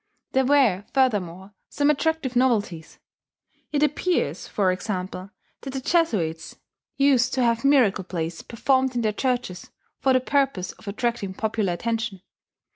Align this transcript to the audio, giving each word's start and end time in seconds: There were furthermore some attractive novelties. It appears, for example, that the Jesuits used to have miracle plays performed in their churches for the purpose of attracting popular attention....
There 0.31 0.45
were 0.47 0.83
furthermore 0.95 1.53
some 1.69 1.91
attractive 1.91 2.35
novelties. 2.35 2.97
It 3.71 3.83
appears, 3.83 4.47
for 4.47 4.71
example, 4.71 5.29
that 5.61 5.73
the 5.73 5.79
Jesuits 5.79 6.55
used 6.97 7.35
to 7.35 7.43
have 7.43 7.63
miracle 7.63 8.03
plays 8.03 8.41
performed 8.41 8.95
in 8.95 9.01
their 9.01 9.13
churches 9.13 9.69
for 9.99 10.13
the 10.13 10.19
purpose 10.19 10.71
of 10.71 10.87
attracting 10.87 11.35
popular 11.35 11.73
attention.... 11.73 12.23